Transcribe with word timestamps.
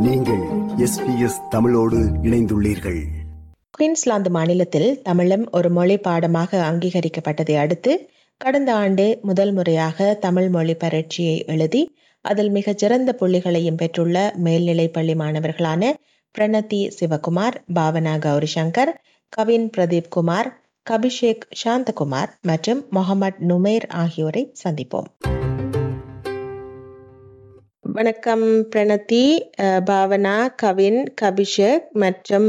நீங்கள் 0.00 0.42
எஸ்பிஎஸ் 0.76 1.48
தமிழோடு 1.50 1.96
இணைந்துள்ளீர்கள். 2.22 3.00
குயின்ஸ்லாந்து 3.70 4.30
மாநிலத்தில் 4.30 5.02
தமிழம் 5.02 5.48
ஒரு 5.50 5.70
மொழி 5.70 5.98
பாடமாக 5.98 6.72
அங்கீகரிக்கப்பட்டதை 6.72 7.56
அடுத்து 7.58 8.10
கடந்த 8.36 8.74
ஆண்டு 8.74 9.18
முதல் 9.22 9.52
முறையாக 9.52 10.14
தமிழ் 10.14 10.48
மொழி 10.48 10.74
பரீட்சையை 10.74 11.44
எழுதி 11.44 11.82
அதில் 12.24 12.50
மிகச்சிறந்த 12.50 13.16
புள்ளிகளையும் 13.20 13.76
பெற்றுள்ள 13.76 14.32
மேல்நிலை 14.36 14.88
பள்ளி 14.88 15.14
மாணவர்களான 15.14 15.92
பிரணதி 16.34 16.90
சிவகுமார் 17.00 17.58
பாவனா 17.74 18.18
கௌரி 18.18 18.46
சங்கர் 18.54 18.94
கவின் 19.28 19.70
பிரதீப் 19.76 20.08
குமார் 20.08 20.50
கபிஷேக் 20.90 21.46
சாந்தகுமார் 21.64 22.30
மற்றும் 22.42 22.86
முகமது 22.90 23.36
நுமேர் 23.48 23.88
ஆகியோரை 23.88 24.52
சந்திப்போம். 24.64 25.08
வணக்கம் 27.92 28.68
பிரணதி 28.76 29.50
பாவனா 29.60 30.54
கவின் 30.56 31.14
கபிஷேக் 31.22 31.90
மற்றும் 31.92 32.48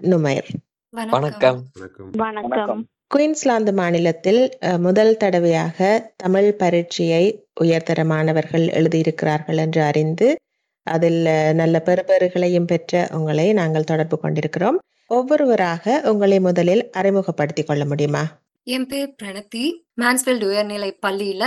நுமைர். 0.00 0.46
வணக்கம். 0.90 1.64
வணக்கம். 2.12 2.86
குயின்ஸ்லாந்து 3.06 3.72
மாநிலத்தில் 3.72 4.58
முதல் 4.78 5.16
தடவையாக 5.16 6.12
தமிழ் 6.16 6.56
பரீட்சையை 6.58 7.48
உயர்தர 7.60 8.04
மாணவர்கள் 8.04 8.66
எழுதியிருக்கிறார்கள் 8.66 9.56
என்று 9.56 9.82
அறிந்து 9.82 10.36
அதில் 10.82 11.54
நல்ல 11.54 11.82
பெறுபேறுகளையும் 11.84 12.66
பெற்ற 12.66 13.08
உங்களை 13.12 13.52
நாங்கள் 13.52 13.84
தொடர்பு 13.84 14.18
கொண்டிருக்கிறோம். 14.18 14.78
ஒவ்வொருவராக 15.06 16.00
உங்களை 16.04 16.40
முதலில் 16.40 16.90
அறிமுகப்படுத்திக் 16.90 17.66
கொள்ள 17.66 17.84
முடியுமா? 17.84 18.24
என் 18.62 18.86
பேர் 18.86 19.14
பிரணதி 19.22 19.64
மான்ஸ்ஃபீல்ட் 20.00 20.44
உயர்நிலை 20.44 20.98
பள்ளியில 21.06 21.44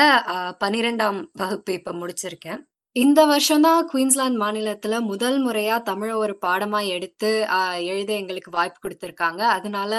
பன்னிரெண்டாம் 0.63 1.23
வகுப்பு 1.33 1.73
இப்ப 1.73 1.91
முடிச்சிருக்கேன். 1.91 2.59
இந்த 2.95 3.25
வருஷம் 3.25 3.61
தான் 3.61 3.87
குயின்ஸ்லாந்து 3.91 4.39
மாநிலத்துல 4.39 4.95
முதல் 5.03 5.37
முறையா 5.45 5.75
தமிழ 5.83 6.09
ஒரு 6.15 6.33
பாடமா 6.41 6.79
எடுத்து 6.87 7.29
ஆஹ், 7.51 7.79
எழுத 7.85 8.11
எங்களுக்கு 8.13 8.51
வாய்ப்பு 8.51 8.79
கொடுத்திருக்காங்க. 8.83 9.41
அதனால 9.55 9.93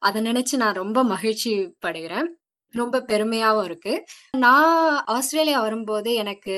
அதை 0.00 0.20
நினைச்சு 0.22 0.54
நான் 0.56 0.80
ரொம்ப 0.80 1.02
மகிழ்ச்சி 1.04 1.52
படுகிறேன். 1.84 2.28
ரொம்ப 2.74 3.00
பெருமையாவும் 3.08 3.64
இருக்கு. 3.64 3.94
நான் 4.38 4.74
ஆஸ்திரேலியா 5.14 5.60
வரும்போது 5.60 6.10
எனக்கு 6.16 6.54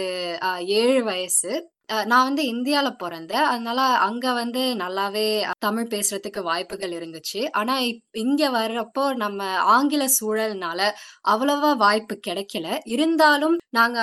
ஏழு 0.79 1.01
வயசு. 1.05 1.53
நான் 1.87 2.25
வந்து 2.25 2.43
இந்தியால 2.43 2.97
பிறந்தேன். 3.03 3.33
அதனால 3.33 3.81
அங்க 3.81 4.33
வந்து 4.33 4.61
நல்லாவே 4.61 5.51
தமிழ் 5.59 5.87
பேசுறதுக்கு 5.91 6.43
வாய்ப்புகள் 6.43 6.91
இருந்துச்சு. 6.91 7.51
ஆனா 7.51 7.79
இப்- 7.79 8.03
இங்க 8.13 8.49
வர்றப்போ 8.49 9.15
நம்ம 9.15 9.45
ஆங்கில 9.59 10.07
சூழல்னால 10.21 10.91
அவ்வளவா 11.29 11.77
வாய்ப்பு 11.77 12.21
கிடைக்கல. 12.27 12.79
இருந்தாலும் 12.85 13.59
நாங்க 13.71 14.01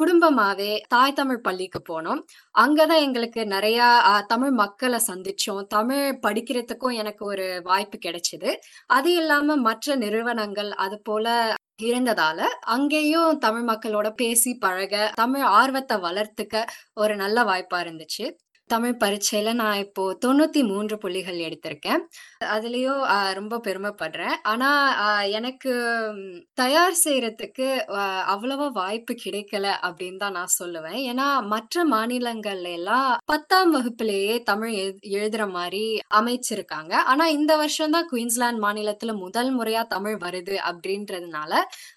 குடும்பமாவே 0.00 0.80
தாய் 0.88 1.12
தமிழ் 1.12 1.40
பள்ளிக்கு 1.40 1.82
போனோம். 1.88 2.22
அங்கதான் 2.58 2.98
எங்களுக்கு 2.98 3.46
நிறைய 3.46 4.02
தமிழ் 4.26 4.50
மக்களை 4.50 5.00
சந்திச்சோம். 5.06 5.66
தமிழ் 5.66 6.18
படிக்கிறதுக்கும் 6.22 6.94
எனக்கு 6.94 7.26
ஒரு 7.26 7.60
வாய்ப்பு 7.64 7.98
கிடைச்சது. 8.06 8.56
அது 8.86 9.16
இல்லாம 9.16 9.56
மற்ற 9.56 9.94
நிறுவனங்கள் 9.94 10.70
அது 10.72 11.00
போல 11.00 11.54
இருந்ததால 11.78 12.40
அங்கேயும் 12.66 13.38
தமிழ் 13.38 13.66
மக்களோட 13.68 14.08
பேசி 14.14 14.50
பழக 14.56 15.10
தமிழ் 15.14 15.44
ஆர்வத்தை 15.52 15.96
வளர்த்துக்க 15.98 16.64
ஒரு 16.94 17.14
நல்ல 17.16 17.44
வாய்ப்பா 17.44 17.78
இருந்துச்சு. 17.80 18.26
தமிழ் 18.72 19.00
பரீட்சையில 19.00 19.52
நான் 19.54 19.78
இப்போ 19.78 20.02
தொண்ணூத்தி 20.24 20.62
மூன்று 20.66 20.98
புள்ளிகள் 20.98 21.38
எடுத்திருக்கேன். 21.38 22.02
அதுலயும் 22.48 23.00
ரொம்ப 23.32 23.60
பெருமைப்படுறேன். 23.64 24.36
ஆனா 24.44 24.68
எனக்கு 25.30 25.72
ம், 26.14 26.22
தயார் 26.54 26.96
செய்யறதுக்கு 27.04 27.66
அவ்வளவா 28.32 28.66
வாய்ப்பு 28.72 29.14
கிடைக்கல 29.24 29.40
அப்படின்னு 29.82 30.16
தான் 30.16 30.32
நான் 30.32 30.54
சொல்லுவேன். 30.58 30.98
ஏன்னா 31.10 31.26
மற்ற 31.46 31.60
மாநிலங்கள்ல 31.86 32.72
எல்லாம் 32.72 33.08
பத்தாம் 33.24 33.70
வகுப்பிலேயே 33.70 34.42
தமிழ் 34.42 34.74
எழு- 34.76 34.98
எழுதுற 35.12 35.50
மாதிரி 35.50 35.84
அமைச்சிருக்காங்க. 36.14 36.70
ஆனா 37.06 37.26
இந்த 37.30 37.56
வருஷம் 37.56 37.90
தான் 37.90 38.08
குயின்ஸ்லாந்து 38.08 38.62
மாநிலத்துல 38.62 39.14
முதல் 39.18 39.58
முறையா 39.58 39.82
தமிழ் 39.86 40.18
வருது 40.20 40.56
அப்படின்றதுனால 40.70 41.50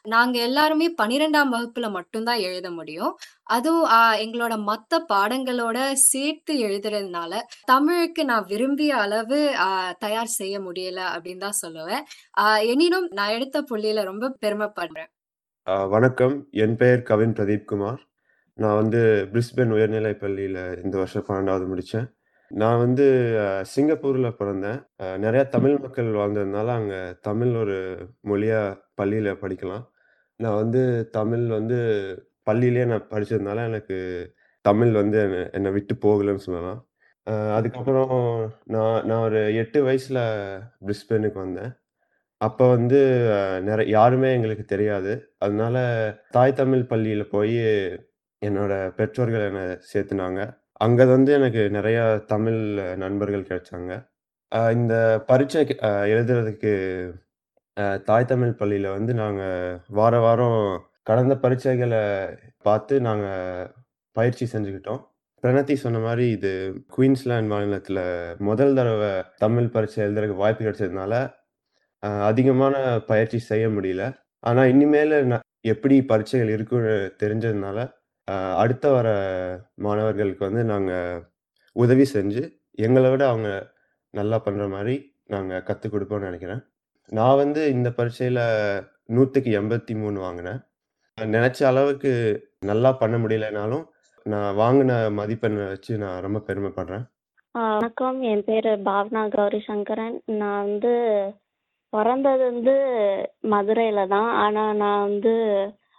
நாங்க 0.08 0.40
எல்லாருமே 0.42 0.90
பன்னிரெண்டாம் 1.02 1.54
வகுப்புல 1.56 1.90
மட்டும்தான் 1.92 2.40
எழுத 2.42 2.68
முடியும். 2.72 3.14
அதுவும் 3.50 3.90
ஆஹ், 3.92 4.18
எங்களோட 4.22 4.54
மத்த 4.68 5.02
பாடங்களோட 5.10 5.78
சேர்த்து 6.04 6.54
எழுதுறதுனால 6.68 7.42
தமிழுக்கு 7.72 8.24
நான் 8.26 8.50
விரும்பிய 8.52 8.94
அளவு 9.06 9.40
தயார் 10.00 10.36
செய்ய 10.40 10.56
முடியல 10.68 11.02
அப்படின்னு 11.14 11.44
தான் 11.46 11.62
சொல்லுவேன். 11.64 12.04
எனினும் 12.74 13.08
நான் 13.20 13.36
எடுத்த 13.38 13.64
புள்ளியில 13.72 14.04
ரொம்ப 14.12 14.34
பெருமைப்படுறேன். 14.46 15.10
வணக்கம். 15.96 16.36
என் 16.64 16.76
பெயர் 16.82 17.08
கவின் 17.10 17.38
பிரதீப் 17.38 17.70
குமார். 17.72 18.02
நான் 18.58 18.80
வந்து 18.82 19.02
பிரிஸ்பென் 19.32 19.74
உயர்நிலைப் 19.76 20.20
பள்ளியில் 20.20 20.62
இந்த 20.84 20.96
வருஷம் 20.98 21.26
பன்னெண்டாவது 21.30 21.66
முடித்தேன் 21.72 22.08
நான் 22.52 22.82
வந்து 22.84 23.06
சிங்கப்பூரில் 23.74 24.38
பிறந்தேன். 24.40 24.80
நிறையா 25.00 25.18
நிறைய 25.24 25.44
தமிழ் 25.56 25.78
மக்கள் 25.84 26.10
வாழ்ந்ததுனால 26.18 26.68
அங்கே 26.80 27.00
தமிழ் 27.28 27.54
ஒரு 27.62 27.78
மொழியாக 28.30 28.76
பள்ளியில் 29.00 29.40
படிக்கலாம். 29.44 29.86
நான் 30.40 30.60
வந்து 30.62 30.82
தமிழ் 31.18 31.46
வந்து 31.56 31.80
பள்ளியிலே 32.48 32.84
நான் 32.92 33.10
படித்ததுனால 33.12 33.66
எனக்கு 33.70 33.98
தமிழ் 34.66 34.94
வந்து 34.96 35.18
என்னை 35.24 35.42
என்னை 35.54 35.72
விட்டு 35.76 35.94
போகலைன்னு 36.04 36.46
சொல்லலாம். 36.46 36.82
அதுக்கப்புறம் 37.56 38.14
நான் 38.74 39.00
நான் 39.08 39.24
ஒரு 39.24 39.40
எட்டு 39.62 39.80
வயசில் 39.86 40.22
பிரிஸ்பெனுக்கு 40.86 41.40
வந்தேன். 41.42 41.72
அப்போ 42.42 42.66
வந்து 42.72 43.00
நிறைய 43.68 43.88
யாருமே 43.92 44.30
எங்களுக்கு 44.36 44.66
தெரியாது. 44.68 45.14
அதனால 45.40 45.78
தாய் 46.32 46.58
தமிழ் 46.58 46.90
பள்ளியில் 46.92 47.32
போய் 47.32 47.58
என்னோட 48.42 48.74
பெற்றோர்கள் 48.98 49.48
என்னை 49.50 49.64
சேர்த்துனாங்க. 49.92 50.42
அங்கே 50.82 51.06
வந்து 51.12 51.32
எனக்கு 51.34 51.62
நிறைய 51.78 52.00
தமிழ் 52.32 52.60
நண்பர்கள் 53.04 53.48
கிடைச்சாங்க. 53.50 53.92
அஹ், 54.52 54.72
இந்த 54.78 54.96
பரீட்சை 55.30 55.62
அஹ், 55.90 56.06
எழுதுறதுக்கு 56.14 56.74
அஹ், 57.78 58.00
தாய் 58.06 58.26
தமிழ் 58.26 58.58
பள்ளியில் 58.60 58.96
வந்து 58.96 59.14
நாங்கள் 59.16 59.58
வார 59.98 60.16
வாரம் 60.20 60.60
கடந்த 61.08 61.34
பரீட்சைகளை 61.42 62.04
பார்த்து 62.66 62.96
நாங்கள் 63.02 63.72
பயிற்சி 64.16 64.50
செஞ்சுக்கிட்டோம். 64.52 65.02
பிரணத்தி 65.42 65.74
சொன்ன 65.74 66.00
மாதிரி 66.00 66.30
இது 66.30 66.84
குயின்ஸ்லாந்து 66.98 67.50
மாநிலத்தில் 67.50 68.36
முதல் 68.38 68.74
தடவை 68.74 69.24
தமிழ் 69.38 69.68
பரீட்சை 69.68 70.06
எழுதுறதுக்கு 70.06 70.36
வாய்ப்பு 70.36 70.64
கிடைச்சதுனால 70.64 71.34
அதிகமான 72.00 73.00
பயிற்சி 73.00 73.38
செய்ய 73.38 73.68
முடியல. 73.68 74.14
ஆனால் 74.40 74.68
இனிமேல் 74.68 75.12
ந- 75.12 75.40
எப்படி 75.62 76.04
பரீட்சைகள் 76.04 76.50
இருக்குன்னு 76.50 77.16
தெரிஞ்சதுனால 77.24 77.94
அடுத்த 78.56 78.92
வர 78.92 79.08
மாணவர்களுக்கு 79.74 80.46
வந்து 80.46 80.64
நாங்கள் 80.64 81.24
உதவி 81.74 82.10
செஞ்சு 82.14 82.62
எங்களை 82.72 83.10
விட 83.10 83.28
அவங்க 83.28 83.72
நல்லா 84.10 84.42
பண்ணுற 84.46 84.70
மாதிரி 84.70 85.16
நாங்கள் 85.26 85.64
கற்றுக் 85.64 85.96
கொடுப்போம்னு 85.96 86.30
நினைக்கிறேன். 86.30 86.62
நான் 87.08 87.36
வந்து 87.36 87.70
இந்த 87.70 87.92
பரீட்சையில் 87.92 88.84
நூற்றுக்கு 89.06 89.62
எண்பத்தி 89.62 89.96
மூணு 89.96 90.20
வாங்கினேன். 90.20 90.60
நினச்ச 91.22 91.64
அளவுக்கு 91.64 92.14
நல்லா 92.60 92.92
பண்ண 92.92 93.18
முடியலனாலும் 93.18 93.94
நான் 94.26 94.56
வாங்கின 94.56 94.92
மதிப்பெண்ணை 95.18 95.66
வச்சு 95.68 95.94
நான் 95.98 96.22
ரொம்ப 96.22 96.40
பெருமைப்படுறேன். 96.48 97.04
ஆ, 97.56 97.62
வணக்கம். 97.74 98.18
என் 98.24 98.44
பேர் 98.44 98.70
பாவனா 98.88 99.22
கௌரி 99.30 99.60
சங்கரன் 99.68 100.16
நான் 100.40 100.64
வந்து 100.66 100.94
பிறந்தது 101.94 102.44
வந்து 102.44 102.74
மதுரையில 103.50 104.08
தான். 104.08 104.30
ஆனால் 104.36 104.72
நான் 104.76 105.04
வந்து 105.04 105.34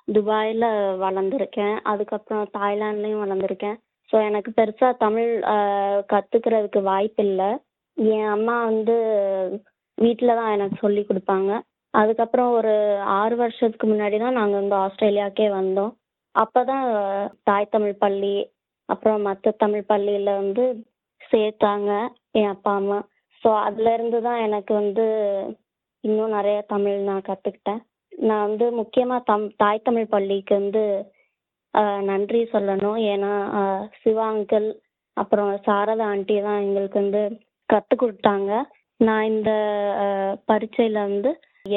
துபாயில் 0.08 0.66
வளர்ந்துருக்கேன். 1.04 1.76
அதுக்கப்புறம் 1.82 2.50
தாய்லாண்ட்லேயும் 2.58 3.22
வளர்ந்துருக்கேன். 3.24 3.78
ஸோ 4.10 4.16
எனக்கு 4.22 4.50
பெருசாக 4.50 5.00
தமிழ் 5.04 5.30
கற்றுக்கிறதுக்கு 6.08 6.82
வாய்ப்பு 6.82 7.24
இல்லை. 7.24 7.50
என் 7.96 8.28
அம்மா 8.28 8.56
வந்து 8.64 8.96
வீட்டில் 9.98 10.38
தான் 10.40 10.52
எனக்கு 10.52 10.76
சொல்லி 10.80 11.04
கொடுப்பாங்க. 11.04 11.50
அதுக்கப்புறம் 11.94 12.50
ஒரு 12.52 12.74
ஆறு 13.18 13.36
வருஷத்துக்கு 13.36 13.86
முன்னாடி 13.86 14.18
தான் 14.18 14.38
நாங்கள் 14.40 14.60
வந்து 14.60 14.76
ஆஸ்திரேலியாக்கே 14.76 15.48
வந்தோம். 15.52 15.92
அப்போ 16.42 16.60
தான் 16.70 16.86
தாய் 17.48 17.72
தமிழ் 17.74 17.96
பள்ளி 18.04 18.36
அப்புறம் 18.88 19.26
மற்ற 19.28 19.52
தமிழ் 19.62 19.88
பள்ளியில் 19.90 20.38
வந்து 20.40 20.64
சேர்த்தாங்க 21.30 21.90
என் 22.38 22.52
அப்பா 22.54 22.72
அம்மா. 22.80 22.98
ஸோ 23.42 23.48
அதுலேருந்து 23.66 24.18
தான் 24.26 24.40
எனக்கு 24.46 24.72
வந்து 24.82 25.04
இன்னும் 26.04 26.34
நிறைய 26.38 26.58
தமிழ் 26.74 26.98
நான் 27.10 27.28
கற்றுக்கிட்டேன் 27.28 27.80
நான் 28.28 28.46
வந்து 28.48 28.66
முக்கியமாக 28.80 29.26
தம் 29.30 29.46
தாய் 29.62 29.86
தமிழ் 29.88 30.12
பள்ளிக்கு 30.14 30.52
வந்து 30.60 30.84
நன்றி 32.10 32.40
சொல்லணும். 32.52 32.98
ஏன்னா 33.12 33.32
சிவாங்கல் 34.02 34.02
சிவா 34.02 34.26
அங்கிள் 34.34 34.68
அப்புறம் 35.16 35.50
சாரதா 35.66 36.06
ஆண்டி 36.12 36.36
தான் 36.46 36.62
எங்களுக்கு 36.66 36.96
வந்து 37.02 37.22
கற்றுக் 37.68 38.02
கொடுத்தாங்க. 38.02 38.50
நான் 39.00 39.28
இந்த 39.32 39.50
பரீட்சையில் 40.50 40.98
வந்து 41.08 41.30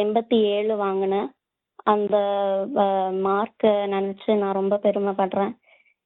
எண்பத்தி 0.03 0.37
ஏழு 0.55 0.73
வாங்கினேன். 0.85 1.27
அந்த 1.93 2.15
மார்க்கை 3.27 3.73
நினச்சி 3.95 4.31
நான் 4.41 4.57
ரொம்ப 4.59 4.75
பெருமைப்படுறேன். 4.85 5.53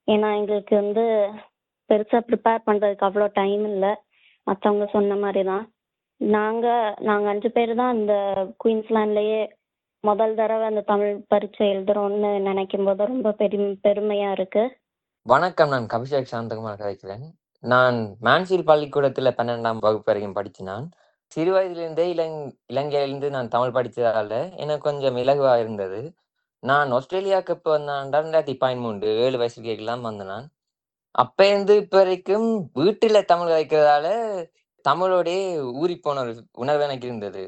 ஏன்னா 0.07 0.29
எங்களுக்கு 0.39 0.73
வந்து 0.83 1.03
பெருசாக 1.89 2.21
ப்ரிப்பேர் 2.29 2.65
பண்ணுறதுக்கு 2.67 3.07
அவ்வளோ 3.07 3.27
டைம் 3.39 3.63
இல்லை. 3.73 3.91
மற்றவங்க 4.47 4.85
சொன்ன 4.95 5.15
மாதிரி 5.23 5.43
தான் 5.51 5.65
நாங்கள் 6.21 6.95
நாங்கள் 7.07 7.31
அஞ்சு 7.33 7.49
பேர் 7.57 7.73
தான் 7.81 7.95
இந்த 7.99 8.15
குயின்ஸ்லாண்ட்லேயே 8.63 9.41
முதல் 10.03 10.33
தடவை 10.39 10.65
அந்த 10.69 10.81
தமிழ் 10.89 11.13
பரீட்சை 11.31 11.65
எழுதுறோம்னு 11.73 12.31
நினைக்கும் 12.47 12.87
போது 12.87 13.05
ரொம்ப 13.11 13.31
பெரும் 13.41 13.69
பெருமையாக 13.85 14.35
இருக்குது 14.37 14.73
வணக்கம் 15.25 15.71
நான் 15.73 15.85
கபிஷேக் 15.93 16.31
சாந்தகுமார் 16.31 16.81
கதைக்கிறேன். 16.81 17.23
நான் 17.63 17.97
மான்சீல் 18.27 18.69
பள்ளிக்கூடத்தில் 18.69 19.37
பன்னெண்டாம் 19.37 19.83
வகுப்பு 19.85 20.09
வரைக்கும் 20.09 20.37
படித்து 20.37 20.63
நான். 20.71 20.87
சிறு 21.33 21.51
வயதிலிருந்தே 21.55 22.05
இலங் 22.13 22.39
இலங்கையிலிருந்து 22.71 23.29
நான் 23.35 23.51
தமிழ் 23.55 23.75
படித்ததால 23.77 24.33
எனக்கு 24.63 24.87
கொஞ்சம் 24.89 25.17
இலகுவா 25.23 25.53
இருந்தது. 25.63 25.99
நான் 26.63 26.89
ஆஸ்திரேலியாவுக்கு 26.97 27.53
எப்ப 27.57 27.69
வந்தேன்டா 27.75 28.19
2013 28.29 29.13
7 29.23 29.37
வயசு 29.41 29.57
இருக்கைக்குலாம் 29.57 30.05
வந்தேன் 30.07 30.31
நான். 30.33 30.47
அப்பேருந்து 31.15 31.73
இப்ப 31.83 31.97
வரைக்கும் 31.99 32.47
வீட்டுல 32.79 33.17
தமிழ் 33.31 33.51
கதைக்கிறதால, 33.51 34.07
ஊறி 34.85 35.35
ஊறிப்போன 35.81 36.21
ஒரு 36.25 36.33
உணர்வு 36.63 36.85
எனக்கு 36.87 37.07
இருந்தது. 37.09 37.43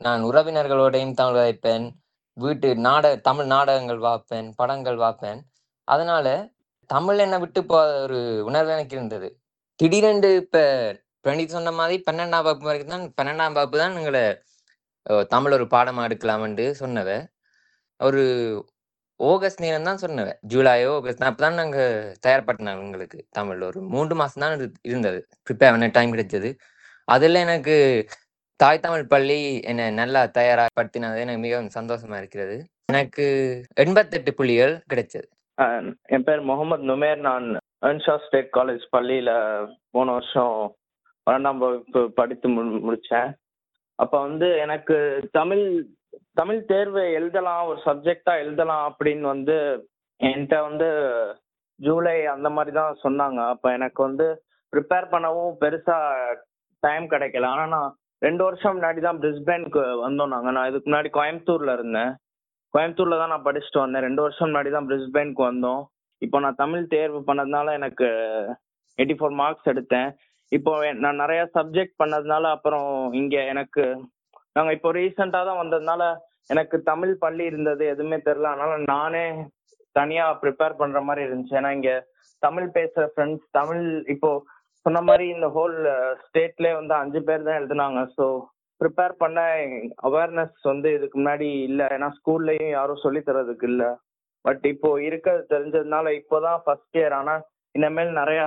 நான் 0.00 0.22
உறவினர்களோடையும் 0.30 1.16
தமிழ் 1.20 1.40
வைப்பேன் 1.40 1.86
வீட்டு 2.36 2.68
நாட 2.86 3.04
தமிழ் 3.28 3.48
நாடகங்கள் 3.54 4.04
பார்ப்பேன், 4.06 4.48
படங்கள் 4.60 5.02
பார்ப்பேன். 5.04 5.40
அதனால 5.88 6.26
தமிழ் 6.90 7.22
என்னை 7.24 7.38
விட்டு 7.40 7.60
போகாத 7.64 7.92
ஒரு 8.06 8.18
உணர்வு 8.48 8.72
எனக்கு 8.76 8.96
இருந்தது. 8.98 9.28
திடீரென்று 9.80 10.30
இப்ப 10.42 10.58
பிரணீத் 11.28 11.56
சொன்ன 11.56 11.72
மாதிரி 11.80 11.96
12ஆம் 12.08 12.46
வகுப்பு 12.48 12.70
வரைக்கும் 12.70 12.94
தான் 12.96 13.06
12ஆம் 13.20 13.56
வகுப்பு 13.58 13.82
தான் 13.82 13.96
உங்களை 14.00 14.24
தமிழ் 15.32 15.54
ஒரு 15.56 15.66
பாடமா 15.74 16.02
எடுக்கலாம்னு 16.08 16.66
சொன்னவ. 16.80 17.10
ஒரு 18.00 18.22
ஆகஸ்ட் 19.20 19.62
நேரம் 19.64 19.86
தான் 19.88 20.00
சொன்னவ. 20.02 20.28
ஜூலையோ, 20.50 20.90
ஆகஸ்ட் 20.98 21.24
அப்பதான் 21.28 21.58
நாங்க 21.60 21.78
தயார்படுத்தினாங்க 22.24 22.84
எங்களுக்கு 22.86 23.18
தமிழ். 23.38 23.62
ஒரு 23.68 23.78
மூன்று 23.94 24.14
மாசம் 24.20 24.42
தான் 24.44 24.54
இரு 24.56 24.66
இருந்தது. 24.90 25.20
ப்ரிப்பேர் 25.46 25.72
பண்ண 25.74 25.88
டைம் 25.96 26.12
கிடைச்சது. 26.14 26.50
அதுல 27.14 27.40
எனக்கு 27.46 27.76
தாய் 28.60 28.82
தமிழ் 28.84 29.04
பள்ளி 29.12 29.38
என்னை 29.70 29.86
நல்லா 30.00 30.22
தயார்படுத்தினது 30.38 31.24
எனக்கு 31.24 31.44
மிகவும் 31.46 31.74
சந்தோஷமா 31.78 32.18
இருக்கிறது. 32.22 32.56
எனக்கு 32.92 33.26
88 33.84 34.34
புள்ளிகள் 34.38 34.74
கிடைச்சது. 34.92 35.28
என் 36.16 36.26
பேர் 36.28 36.48
முகமது 36.50 36.88
நுமேர். 36.90 37.20
நான் 37.28 37.48
அன்ஷா 37.88 38.16
ஸ்டேட் 38.26 38.52
காலேஜ் 38.58 38.84
பள்ளியில 38.96 39.30
போன 39.96 40.12
வருஷம் 40.18 40.56
12ஆம் 41.28 41.62
வகுப்பு 41.64 42.00
படித்து 42.18 42.48
மு 42.54 42.62
முடித்தேன் 42.88 43.30
அப்போ 44.02 44.16
வந்து 44.26 44.48
எனக்கு 44.64 44.96
தமிழ் 45.38 45.64
தமிழ் 46.40 46.60
தேர்வு 46.70 47.02
எழுதலாம், 47.18 47.62
ஒரு 47.70 47.78
சப்ஜெக்டாக 47.86 48.42
எழுதலாம் 48.42 48.84
அப்படின்னு 48.90 49.26
வந்து 49.34 49.56
என்கிட்ட 50.20 50.56
வந்து 50.66 50.88
ஜூலை 51.80 52.14
அந்த 52.34 52.48
மாதிரி 52.56 52.72
தான் 52.78 53.00
சொன்னாங்க. 53.04 53.40
அப்போ 53.52 53.68
எனக்கு 53.78 54.00
வந்து 54.06 54.26
ப்ரிப்பேர் 54.72 55.06
பண்ணவும் 55.14 55.52
பெருசாக 55.62 56.36
டைம் 56.82 57.04
கிடைக்கல. 57.12 57.50
ஆனால் 57.54 57.72
நான் 57.74 57.90
ரெண்டு 58.26 58.42
வருஷம் 58.46 58.74
முன்னாடி 58.76 59.00
தான் 59.06 59.20
பிரிஸ்பேனுக்கு 59.22 59.82
வந்தோம் 60.06 60.32
நாங்கள் 60.34 60.56
நான் 60.56 60.68
இதுக்கு 60.70 60.88
முன்னாடி 60.90 61.10
கோயம்புத்தூரில் 61.18 61.74
இருந்தேன். 61.76 62.12
கோயம்புத்தூரில் 62.74 63.20
தான் 63.22 63.32
நான் 63.34 63.46
படிச்சுட்டு 63.48 63.80
வந்தேன். 63.84 64.06
ரெண்டு 64.08 64.24
வருஷம் 64.24 64.48
முன்னாடி 64.50 64.70
தான் 64.76 64.88
பிரிஸ்பேன்க்கு 64.90 65.44
வந்தோம். 65.50 65.82
இப்போ 66.22 66.36
நான் 66.44 66.60
தமிழ் 66.62 66.92
தேர்வு 66.96 67.20
பண்ணதுனால 67.28 67.74
எனக்கு 67.80 68.08
84 68.98 69.34
மார்க்ஸ் 69.42 69.70
எடுத்தேன். 69.72 70.10
இப்போ 70.52 70.72
நான் 71.04 71.20
நிறைய 71.22 71.40
சப்ஜெக்ட் 71.56 71.98
பண்ணதுனால 72.02 72.44
அப்புறம் 72.56 72.88
இங்க 73.20 73.36
எனக்கு 73.52 73.84
நாங்க 74.56 74.70
இப்போ 74.76 74.90
ரீசெண்டா 74.98 75.40
தான் 75.48 75.62
வந்ததுனால 75.62 76.02
எனக்கு 76.52 76.76
தமிழ் 76.90 77.12
பள்ளி 77.24 77.44
இருந்தது 77.50 77.84
எதுவுமே 77.94 78.18
தெரியல. 78.28 78.52
அதனால 78.52 78.76
நானே 78.92 79.24
தனியா 79.96 80.24
ப்ரிப்பேர் 80.42 80.78
பண்ற 80.80 80.98
மாதிரி 81.08 81.22
இருந்துச்சு. 81.26 81.56
ஏன்னா 81.60 81.72
இங்க 81.78 81.90
தமிழ் 82.42 82.68
பேசுற 82.78 83.04
ஃப்ரெண்ட்ஸ் 83.12 83.46
தமிழ் 83.58 83.84
இப்போ 84.14 84.30
சொன்ன 84.86 85.00
மாதிரி 85.08 85.24
இந்த 85.34 85.46
ஹோல் 85.56 85.76
ஸ்டேட்லயே 86.24 86.74
வந்து 86.80 86.94
அஞ்சு 87.02 87.20
பேர் 87.28 87.46
தான் 87.48 87.58
எழுதுனாங்க. 87.60 88.00
ஸோ 88.16 88.26
ப்ரிப்பேர் 88.80 89.14
பண்ண 89.22 89.38
அவேர்னஸ் 90.08 90.58
வந்து 90.72 90.88
இதுக்கு 90.96 91.16
முன்னாடி 91.20 91.48
இல்லை 91.68 91.86
ஏன்னா 91.94 92.08
ஸ்கூல்லையும் 92.18 92.74
யாரும் 92.76 93.04
சொல்லி 93.04 93.20
தர்றதுக்கு 93.28 93.66
இல்லை 93.72 93.90
பட் 94.44 94.64
இப்போ 94.72 94.90
இருக்கிறது 95.08 95.44
தெரிஞ்சதுனால 95.54 96.12
இப்போதான் 96.20 96.60
ஃபர்ஸ்ட் 96.64 96.98
இயர். 97.00 97.16
ஆனா 97.20 97.34
இனிமேல் 97.78 98.12
நிறையா 98.20 98.46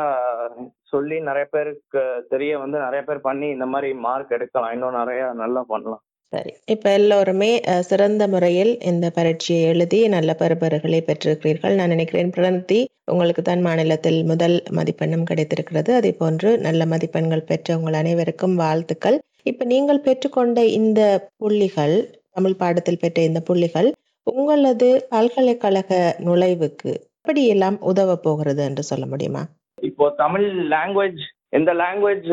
சொல்லி 0.91 1.17
நிறைய 1.27 1.45
பேருக்கு 1.51 2.01
தெரிய 2.31 2.53
வந்து 2.61 2.77
நிறைய 2.85 3.01
பேர் 3.09 3.27
பண்ணி 3.27 3.49
இந்த 3.55 3.65
மாதிரி 3.73 3.89
மார்க் 4.05 4.33
எடுக்கலாம். 4.37 4.73
இன்னும் 4.75 4.97
நிறைய 5.01 5.21
நல்லா 5.43 5.61
பண்ணலாம். 5.73 6.03
சரி. 6.33 6.51
இப்ப 6.73 6.85
எல்லோருமே 6.97 7.49
சிறந்த 7.87 8.23
முறையில் 8.33 8.71
இந்த 8.89 9.05
பரீட்சையை 9.15 9.63
எழுதி 9.71 9.99
நல்ல 10.13 10.31
பருபர்களை 10.41 10.99
பெற்றிருக்கிறீர்கள். 11.07 11.73
நான் 11.79 11.93
நினைக்கிறேன் 11.95 12.31
பிரணதி 12.35 12.79
உங்களுக்கு 13.11 13.41
தான் 13.41 13.65
மாநிலத்தில் 13.67 14.19
முதல் 14.31 14.55
மதிப்பெண்ணும் 14.77 15.27
கிடைத்திருக்கிறது. 15.29 15.91
அதேபோன்று 15.99 16.51
நல்ல 16.67 16.85
மதிப்பெண்கள் 16.93 17.47
பெற்ற 17.49 17.77
உங்கள் 17.79 17.99
அனைவருக்கும் 18.01 18.55
வாழ்த்துக்கள். 18.63 19.17
இப்ப 19.51 19.65
நீங்கள் 19.73 20.05
பெற்றுக்கொண்ட 20.07 20.59
இந்த 20.79 21.01
புள்ளிகள், 21.41 21.95
தமிழ் 22.37 22.59
பாடத்தில் 22.63 23.01
பெற்ற 23.03 23.21
இந்த 23.29 23.41
புள்ளிகள் 23.49 23.89
உங்களது 24.27 24.89
பல்கலைக்கழக 25.13 26.01
நுழைவுக்கு 26.27 26.91
எப்படியெல்லாம் 27.25 27.75
உதவப் 27.89 28.23
போகிறது 28.23 28.61
என்று 28.67 28.83
சொல்ல 28.87 29.05
முடியுமா? 29.09 29.41
இப்போ 29.79 30.05
தமிழ் 30.21 30.45
லாங்குவேஜ் 30.71 31.21
எந்த 31.57 31.71
லாங்குவேஜ் 31.81 32.27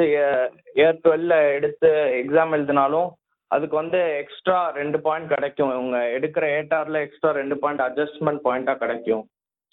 இயர் 0.77 1.01
12ல 1.03 1.35
எடுத்து 1.57 1.89
எக்ஸாம் 2.21 2.53
எழுதினாலும் 2.57 3.09
அதுக்கு 3.51 3.77
வந்து 3.81 4.01
எக்ஸ்ட்ரா 4.23 4.59
2 4.77 4.99
பாயிண்ட் 5.05 5.33
கிடைக்கும். 5.35 5.73
இவங்க 5.77 5.99
எடுக்கிற 6.17 6.45
ஏடார்ல 6.59 7.03
எக்ஸ்ட்ரா 7.07 7.31
2 7.37 7.57
பாயிண்ட் 7.63 7.83
அட்ஜஸ்ட்மென்ட் 7.87 8.45
பாயிண்ட்டா 8.47 8.75
கிடைக்கும். 8.83 9.23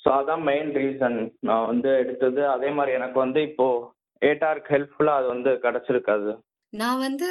ஸோ 0.06 0.10
அதான் 0.18 0.44
மெயின் 0.50 0.72
ரீசன் 0.78 1.18
நான் 1.48 1.68
வந்து 1.72 1.92
எடுத்தது. 2.02 2.42
அதே 2.56 2.72
மாரி 2.78 2.94
எனக்கு 3.00 3.20
வந்து 3.24 3.42
இப்போ 3.50 3.68
ஏடார்க்கு 4.22 4.74
ஹெல்ப்ஃபுல்லா 4.76 5.16
அது 5.20 5.30
வந்து 5.34 5.54
கிடைச்சிருக்கு 5.66 6.14
அது. 6.18 6.34
நான் 6.74 7.02
வந்து 7.02 7.28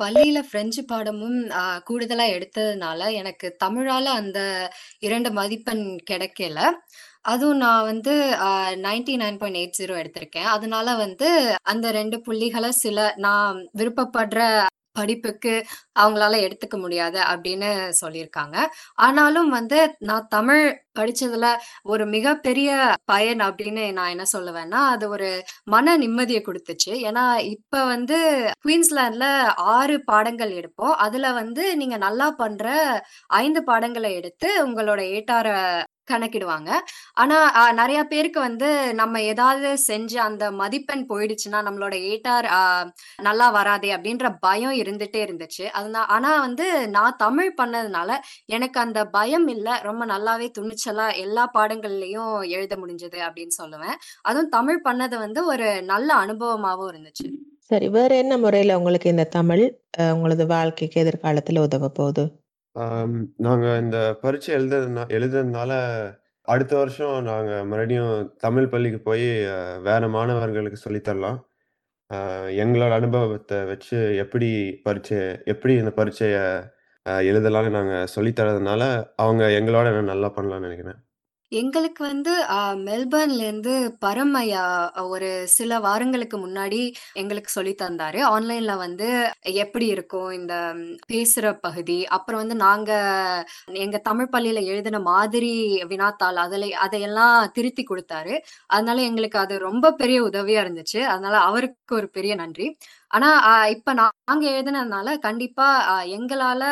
பள்ளியில 0.00 0.38
பிரெஞ்சு 0.48 0.82
பாடமும் 0.88 1.38
அ 1.58 1.64
கூடுதலா 1.88 2.26
எடுத்ததுனால, 2.36 3.00
எனக்கு 3.20 3.48
தமிழால 3.62 4.06
அந்த 4.20 4.40
2 5.06 5.30
மதிப்பெண் 5.36 5.82
கிடைக்கல. 6.10 6.58
அதுவும் 7.24 7.60
நான் 7.60 7.86
வந்து 7.86 8.12
அ 8.44 8.50
99.80 8.78 9.60
எடுத்திருக்கேன். 10.00 10.48
அதனால 10.54 10.88
வந்து 10.98 11.28
அந்த 11.66 11.86
2 11.92 12.18
புள்ளிகள 12.26 12.66
சில 12.78 12.96
நான் 13.20 13.48
விருப்பப்படுற 13.74 14.40
படிப்புக்கு 14.96 15.52
அவங்களால 15.96 16.36
எடுத்துக்க 16.44 16.76
முடியாது 16.78 17.18
அப்படின்னு 17.26 17.68
சொல்லியிருக்காங்க. 17.98 18.56
ஆனாலும் 18.98 19.50
வந்து 19.50 19.78
நான் 20.02 20.26
தமிழ் 20.30 20.64
படிச்சதுல 20.96 21.46
ஒரு 21.86 22.04
மிகப்பெரிய 22.14 22.70
பயன் 23.06 23.42
அப்படின்னு 23.46 23.84
நான் 23.92 24.12
என்ன 24.14 24.26
சொல்லுவேன்னா, 24.32 24.80
அது 24.92 25.04
ஒரு 25.10 25.28
மன 25.66 25.96
நிம்மதிய 25.98 26.40
குடுத்துச்சு. 26.42 26.92
ஏன்னா 27.04 27.24
இப்ப 27.52 27.84
வந்து 27.86 28.18
குயின்ஸ்லாண்ட்ல 28.64 29.28
6 29.72 29.98
பாடங்கள் 30.08 30.52
எடுப்போம். 30.58 30.94
அதுல 31.06 31.30
வந்து 31.38 31.64
நீங்க 31.76 31.98
நல்லா 32.00 32.28
பண்ற 32.38 32.66
5 33.36 33.62
பாடங்கள 33.68 34.08
எடுத்து 34.18 34.50
உங்களோட 34.66 35.00
ஏட்டார 35.14 35.46
கணக்கிடுவாங்க. 36.08 36.70
ஆனா 37.16 37.38
நிறைய 37.74 38.00
பேருக்கு 38.06 38.40
வந்து 38.40 38.68
நம்ம 38.94 39.22
ஏதாவது 39.26 39.68
செஞ்சு 39.86 40.18
அந்த 40.22 40.44
மதிப்பெண் 40.58 41.04
போயிடுச்சுன்னா, 41.08 41.60
நம்மளோட 41.62 41.94
ஏட்டார் 42.08 42.48
நல்லா 43.22 43.46
வராதே 43.50 43.90
அப்படின்ற 43.94 44.26
பயம் 44.40 44.76
இருந்துட்டே 44.80 45.20
இருந்துச்சு. 45.26 45.64
அதுனா 45.74 46.02
ஆனா 46.16 46.30
வந்து 46.40 46.66
நான் 46.90 47.18
தமிழ் 47.18 47.52
பண்ணதுனால 47.58 48.10
எனக்கு 48.50 48.78
அந்த 48.80 49.00
பயம் 49.10 49.48
இல்ல. 49.48 49.68
ரொம்ப 49.82 50.02
நல்லாவே 50.06 50.48
துணிச்சலா 50.58 51.06
எல்லா 51.18 51.44
பாடங்கள்லயும் 51.54 52.26
எழுத 52.52 52.74
முடிஞ்சது 52.78 53.20
அப்படின்னு 53.26 53.56
சொல்லுவேன். 53.60 53.96
அதுவும் 54.24 54.52
தமிழ் 54.52 54.84
பண்ணது 54.84 55.16
வந்து 55.18 55.42
ஒரு 55.46 55.68
நல்ல 55.86 56.10
அனுபவமாவும் 56.24 56.90
இருந்துச்சு. 56.92 57.28
சரி. 57.70 57.86
வேற 57.90 58.10
என்ன 58.16 58.34
முறையில 58.38 58.76
உங்களுக்கு 58.78 59.08
இந்த 59.10 59.24
தமிழ் 59.30 59.64
அ 59.98 60.12
உங்களது 60.14 60.44
வாழ்க்கைக்கு 60.48 61.02
எதிர்காலத்துல 61.02 61.64
உதவ 61.64 61.88
போகுது? 61.94 62.24
ஆம், 62.78 63.14
நாங்க 63.38 63.66
இந்த 63.82 63.98
பரீட்சை 64.22 64.50
எழுதுறதுனா 64.56 65.02
எழுதுறதுனால 65.16 65.72
அடுத்த 66.48 66.72
வருஷம் 66.78 67.16
நாங்க 67.28 67.52
மறுபடியும் 67.68 68.12
தமிழ் 68.44 68.70
பள்ளிக்கு 68.72 69.00
போய் 69.02 69.26
வேற 69.88 70.02
மாணவர்களுக்கு 70.14 70.78
சொல்லி 70.80 71.00
தரலாம். 71.02 71.38
அ 72.10 72.18
எங்களோட 72.62 72.92
அனுபவத்த 73.00 73.52
வச்சு 73.70 73.96
எப்படி 74.24 74.50
பரீட்சை 74.86 75.20
எப்படி 75.52 75.74
இந்த 75.80 75.92
பரீட்சைய 75.98 76.36
அ 77.06 77.22
எழுதலாம்னு 77.30 77.76
நாங்க 77.78 77.96
சொல்லி 78.14 78.32
தரதுனால 78.36 78.82
அவங்க 79.22 79.44
எங்களோட 79.60 79.84
நல்லா 80.12 80.30
பண்ணலாம்னு 80.36 80.68
நெனைக்கிறேன். 80.68 81.00
எங்களுக்கு 81.52 82.02
வந்து 82.04 82.32
அ 82.52 82.56
மெல்பர்ன்லேருந்து 82.86 83.74
பரம் 84.02 84.34
ஐயா 84.36 84.64
ஒரு 85.08 85.28
சில 85.54 85.78
வாரங்களுக்கு 85.80 86.36
முன்னாடி 86.38 86.80
எங்களுக்கு 87.16 87.50
சொல்லி 87.50 87.72
தந்தாரு. 87.78 88.18
ஆன்லைன்ல 88.30 88.72
வந்து 88.80 89.08
எப்படி 89.58 89.86
இருக்கும் 89.94 90.30
இந்த 90.32 90.54
பேசுற 91.08 91.52
பகுதி, 91.60 91.98
அப்புறம் 92.16 92.42
வந்து 92.42 92.56
நாங்க 92.62 92.90
எங்க 93.78 93.98
தமிழ் 94.04 94.32
பள்ளியில 94.32 94.62
எழுதின 94.68 95.00
மாதிரி 95.08 95.52
வினாத்தாள் 95.90 96.40
அதுல 96.44 96.56
அதையெல்லாம் 96.84 97.26
திருத்தி 97.52 97.84
குடுத்தாரு. 97.84 98.34
அதனால 98.70 98.98
எங்களுக்கு 99.02 99.38
அது 99.38 99.56
ரொம்ப 99.66 99.94
பெரிய 99.94 100.20
உதவியா 100.28 100.62
இருந்துச்சு. 100.64 101.00
அதனால 101.10 101.36
அவருக்கு 101.48 101.92
ஒரு 101.96 102.10
பெரிய 102.10 102.34
நன்றி. 102.36 102.68
ஆனா 103.10 103.28
அ 103.46 103.54
இப்ப 103.74 103.90
நாங்க 103.98 104.44
எழுதினதுனால 104.52 105.08
கண்டிப்பா 105.22 105.66
அ 105.88 105.98
எங்களால 106.16 106.62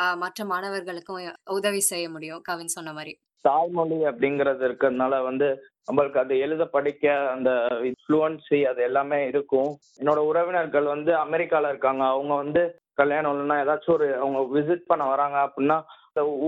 அ 0.00 0.08
மற்ற 0.18 0.44
மாணவர்களுக்கும் 0.48 1.22
உதவி 1.56 1.82
செய்ய 1.88 2.06
முடியும். 2.10 2.44
கவின் 2.44 2.76
சொன்ன 2.76 2.92
மாரி. 2.92 3.14
தாய்மொழி 3.44 3.98
அப்படிங்கிறது 4.04 4.62
இருக்கிறதுனால 4.68 5.22
வந்து 5.22 5.48
நம்மளுக்கு 5.88 6.18
அது 6.18 6.34
எழுத 6.38 6.62
படிக்க 6.66 7.04
அந்த 7.30 7.50
ஃப்ளூவன்சி 8.00 8.58
அது 8.66 8.82
எல்லாமே 8.82 9.28
இருக்கும். 9.28 9.70
என்னோட 10.00 10.20
உறவினர்கள் 10.30 10.84
வந்து 10.84 11.12
அமெரிக்கால 11.16 11.68
இருக்காங்க. 11.68 12.02
அவங்க 12.04 12.34
வந்து 12.34 12.62
கல்யாணம் 12.94 13.32
இல்லைன்னா 13.32 13.56
ஏதாச்சும் 13.62 13.94
ஒரு 13.94 14.06
அவங்க 14.16 14.40
விசிட் 14.56 14.88
பண்ண 14.88 15.04
வராங்க 15.06 15.38
அப்படின்னா, 15.38 15.76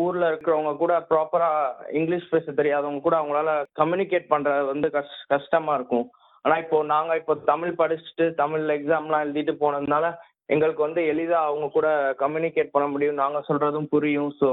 ஊர்ல 0.00 0.28
இருக்கிறவங்க 0.30 0.76
கூட 0.76 1.06
ப்ராப்பரா 1.10 1.50
இங்கிலீஷ் 1.90 2.30
பேச 2.30 2.52
தெரியாதவங்க 2.52 3.00
கூட 3.00 3.16
அவங்களால 3.16 3.50
கம்யூனிகேட் 3.74 4.26
பண்றது 4.30 4.64
வந்து 4.66 4.88
கஷ்டமா 5.28 5.74
இருக்கும். 5.74 6.06
ஆனா 6.44 6.54
இப்போ 6.56 6.82
நாங்க 6.84 7.16
இப்போ 7.16 7.34
தமிழ் 7.44 7.72
படிச்சுட்டு 7.78 8.26
தமிழ்ல 8.34 8.76
எக்ஸாம்லாம் 8.78 9.24
எழுதிட்டு 9.24 9.54
போனதுனால 9.60 10.06
எங்களுக்கு 10.48 10.82
வந்து 10.82 11.00
எளிதா 11.02 11.38
அவங்க 11.44 11.66
கூட 11.68 11.88
கம்யூனிகேட் 12.18 12.72
பண்ண 12.72 12.86
முடியும் 12.88 13.14
நாங்க 13.14 13.40
சொல்றதும் 13.48 13.90
புரியும் 13.90 14.32
ஸோ 14.40 14.50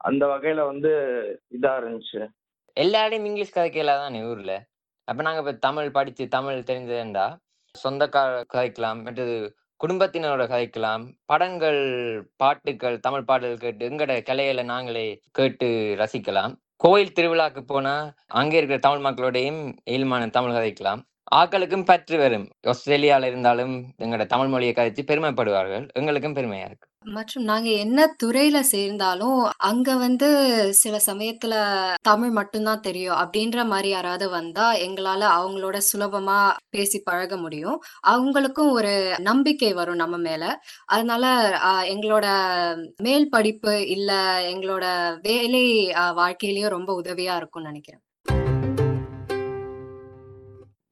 அந்த 0.00 0.26
வகையில 0.26 0.64
வந்து 0.64 0.90
இதா 1.60 1.72
இருந்துச்சு. 1.80 2.28
எல்லாரையும் 2.72 3.26
இங்கிலீஷ் 3.26 3.52
கதை 3.52 3.70
கேளாதான் 3.70 4.28
ஊர்ல? 4.30 4.52
அப்ப 5.04 5.22
நாங்க 5.22 5.38
இப்ப 5.38 5.52
தமிழ் 5.52 5.90
படிச்சு 5.90 6.28
தமிழ் 6.28 6.58
தெரிஞ்சதுண்டா? 6.58 7.36
சொந்தக்கார 7.74 8.44
கதைக்கலாம் 8.52 9.02
மற்றது 9.02 9.54
குடும்பத்தினரோட 9.80 10.44
கதைக்கலாம். 10.46 11.04
படங்கள் 11.24 11.80
பாட்டுகள் 12.36 12.98
தமிழ் 12.98 13.24
பாடல்கள் 13.24 13.74
கேட்டு 13.74 13.88
எங்கட 13.88 14.08
கலையில 14.08 14.64
நாங்களே 14.64 15.20
கேட்டு 15.32 15.94
ரசிக்கலாம். 15.98 16.54
கோயில் 16.76 17.12
திருவிழாக்கு 17.12 17.60
போனா 17.60 18.14
அங்கே 18.26 18.56
இருக்கிற 18.56 18.80
தமிழ் 18.80 19.04
மக்களோடையும் 19.04 19.76
இயல்பான 19.84 20.28
தமிழ் 20.28 20.56
கதைக்கலாம். 20.56 21.02
ஆக்களுக்கும் 21.34 21.84
பற்று 21.84 22.18
வரும். 22.18 22.46
ஆஸ்திரேலியால 22.66 23.24
இருந்தாலும் 23.24 23.74
எங்களோட 23.98 24.26
தமிழ் 24.26 24.48
மொழியை 24.48 24.74
கதைச்சு 24.74 25.02
பெருமைப்படுவார்கள். 25.04 25.88
எங்களுக்கும் 25.92 26.34
பெருமையா 26.34 26.64
இருக்கு. 26.64 26.86
மற்றும் 27.08 27.44
நாங்க 27.44 27.68
என்ன 27.76 28.16
துறையில 28.22 28.60
சேர்ந்தாலும் 28.70 29.38
அங்க 29.62 29.96
வந்து 29.96 30.28
சில 30.74 31.00
சமயத்துல 31.06 31.54
தமிழ் 32.02 32.30
மட்டும்தான் 32.30 32.80
தெரியும் 32.80 33.16
அப்படின்ற 33.16 33.64
மாதிரி 33.64 33.88
யாராவது 33.88 34.30
வந்தா 34.30 34.74
எங்களால 34.78 35.22
அவங்களோட 35.36 35.78
சுலபமா 35.88 36.38
பேசி 36.70 37.00
பழக 37.04 37.36
முடியும். 37.36 37.78
அவங்களுக்கும் 38.06 38.70
ஒரு 38.70 38.92
நம்பிக்கை 39.20 39.72
வரும் 39.72 39.96
நம்ம 39.96 40.16
மேல. 40.18 40.44
அதனால 40.88 41.24
எங்களோட 41.86 42.26
மேல் 42.98 43.30
படிப்பு 43.30 43.88
இல்ல 43.88 44.12
எங்களோட 44.50 44.84
வேலை 45.22 45.64
வாழ்க்கையிலயும் 46.18 46.68
ரொம்ப 46.68 47.00
உதவியா 47.02 47.36
இருக்கும்னு 47.36 47.68
நினைக்கிறேன். 47.68 48.02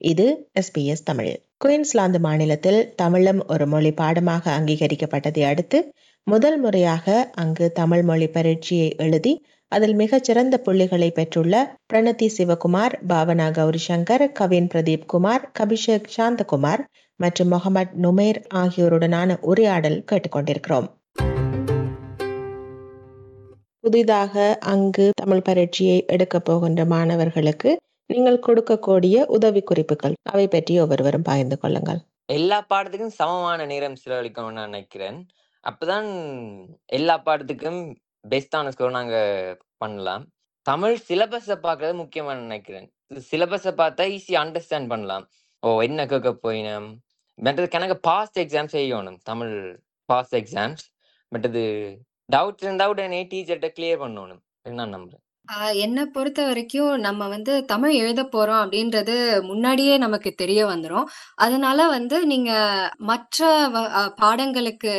இது 0.01 0.49
எஸ்பிஎஸ் 0.61 1.05
தமிழ். 1.05 1.41
குயின்ஸ்லாந்து 1.59 2.19
மாநிலத்தில் 2.21 2.95
தமிழும் 2.97 3.41
ஒரு 3.49 3.67
மொழி 3.67 3.93
பாடமாக 3.93 4.61
அங்கீகரிக்கப்பட்டதை 4.61 5.43
அடுத்து 5.43 5.93
முதல் 6.27 6.59
முறையாக 6.59 7.31
அங்கு 7.35 7.73
தமிழ் 7.73 8.03
மொழி 8.03 8.27
பரீட்சையை 8.27 8.95
எழுதி 8.97 9.33
அதில் 9.73 9.95
மிகச்சிறந்த 9.95 10.59
புள்ளிகளை 10.59 11.11
பெற்றுள்ள 11.11 11.77
பிரணதி 11.93 12.29
சிவகுமார் 12.37 12.95
பாவனா 13.09 13.51
கௌரி 13.51 13.79
சங்கர் 13.89 14.33
கவின் 14.33 14.69
பிரதீப் 14.75 15.07
குமார் 15.07 15.51
கபிஷேக் 15.53 16.09
சாந்தகுமார் 16.17 16.85
மற்றும் 17.17 17.49
முகமது 17.49 17.91
நுமேர் 18.03 18.41
ஆகியோருடனான 18.55 19.37
உரையாடல் 19.41 20.05
கேட்டுக்கொண்டிருக்கிறோம். 20.13 20.89
புதிதாக 23.81 24.59
அங்கு 24.61 25.11
தமிழ் 25.15 25.43
பரீட்சையை 25.43 26.05
எடுக்கப் 26.07 26.45
போகின்ற 26.45 26.85
மாணவர்களுக்கு 26.85 27.77
நீங்கள் 28.11 28.45
கொடுக்கக்கூடிய 28.47 29.17
உதவி 29.37 29.63
குறிப்புகள். 29.63 30.15
அவை 30.33 30.49
பற்றி 30.49 30.81
ஒவ்வொருவரும் 30.81 31.27
பகிர்ந்து 31.29 31.57
கொள்ளுங்கள். 31.59 32.01
எல்லா 32.37 32.59
பாடத்துக்கும் 32.71 33.17
சமமான 33.19 33.67
நேரம் 33.67 33.97
செலவழிக்கணும்னு 34.03 34.59
நான் 34.59 34.71
நினைக்கிறேன். 34.73 35.19
அப்பதான் 35.65 36.09
எல்லா 36.99 37.15
பாடத்துக்கும் 37.27 37.81
பெஸ்டான 38.33 38.73
ஸ்கோர் 38.75 38.97
நாங்க 38.99 39.17
பண்ணலாம். 39.77 40.25
தமிழ் 40.63 40.97
சிலபஸை 41.09 41.57
பார்க்கறது 41.67 41.95
முக்கியமான 41.95 42.39
நினைக்கிறேன். 42.41 42.89
சிலபஸை 43.31 43.73
பார்த்தா 43.83 44.07
ஈஸியாக 44.17 44.45
அண்டர்ஸ்டாண்ட் 44.45 44.91
பண்ணலாம். 44.95 45.25
ஓ 45.63 45.69
என்ன 45.81 46.07
கேட்க 46.07 46.31
போயினோம்? 46.47 46.89
மற்றது 47.39 47.69
கணக்கு 47.69 47.97
பாஸ்ட் 48.11 48.41
எக்ஸாம் 48.45 48.75
செய்யணும். 48.77 49.19
தமிழ் 49.23 49.55
பாஸ்ட் 50.05 50.37
எக்ஸாம்ஸ் 50.37 50.85
மற்றது 51.33 51.63
டவுட்ஸ் 52.33 52.65
இருந்தால் 52.67 52.89
உடனே 52.89 53.23
டீச்சர்கிட்ட 53.33 53.71
கிளியர் 53.79 54.03
பண்ணணும். 54.05 54.43
நான் 54.81 54.95
நம்புறேன் 54.97 55.25
என்னை 55.77 56.07
பொறுத்த 56.07 56.45
வரைக்கும் 56.45 56.97
நம்ம 56.99 57.29
வந்து 57.29 57.65
தமிழ் 57.65 57.93
எழுத 57.95 58.23
போறோம் 58.33 58.61
அப்படின்றது 58.63 59.15
முன்னாடியே 59.43 59.97
நமக்கு 59.97 60.31
தெரிய 60.35 60.67
வந்துரும். 60.67 61.07
அதனால 61.37 61.89
வந்து 61.89 62.27
நீங்க 62.27 62.51
மற்ற 63.03 63.41
வ- 63.69 63.91
பாடங்களுக்கு 64.21 64.93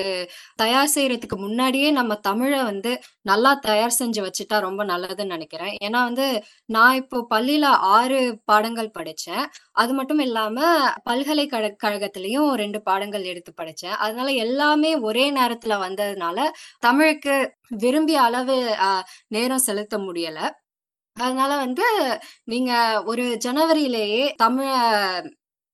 தயார் 0.55 0.91
செய்யறதுக்கு 0.95 1.37
முன்னாடியே 1.37 1.91
நம்ம 1.91 2.15
தமிழை 2.21 2.63
வந்து 2.63 2.93
நல்லா 3.21 3.53
தயார் 3.61 3.97
செஞ்சு 3.99 4.21
வச்சுட்டா 4.21 4.59
ரொம்ப 4.59 4.85
நல்லதுன்னு 4.85 5.25
நினைக்கிறேன். 5.27 5.77
ஏன்னா 5.83 5.99
வந்து 6.03 6.27
நான் 6.69 6.95
இப்போ 6.95 7.27
பள்ளியில 7.29 7.63
ஆறு 7.93 8.19
பாடங்கள் 8.45 8.91
படிச்சேன். 8.99 9.45
அது 9.81 9.93
மட்டும் 9.93 10.19
இல்லாம 10.19 10.57
பல்கலைக்கழக 11.03 11.75
கழகத்திலயும் 11.83 12.49
ரெண்டு 12.61 12.79
பாடங்கள் 12.81 13.25
எடுத்து 13.31 13.51
படிச்சேன். 13.61 13.97
அதனால 14.05 14.29
எல்லாமே 14.45 14.91
ஒரே 15.09 15.25
நேரத்துல 15.31 15.75
வந்ததுனால 15.85 16.47
தமிழுக்கு 16.79 17.35
விரும்பிய 17.83 18.19
அளவு 18.21 18.57
நேரம் 19.27 19.65
செலுத்த 19.67 19.97
முடியல. 20.07 20.39
அதனால 21.17 21.51
வந்து 21.57 21.85
நீங்க 22.43 22.71
ஒரு 23.05 23.25
ஜனவரியிலேயே 23.45 24.25
தமிழ 24.43 24.67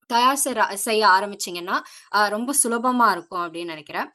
தயார் 0.09 0.41
செய்ய 0.87 1.03
ஆரம்பிச்சிங்கன்னா 1.07 1.77
ரொம்ப 2.29 2.53
சுலபமா 2.63 3.07
இருக்கும் 3.11 3.43
அப்படின்னு 3.43 3.71
நினைக்கிறேன். 3.73 4.07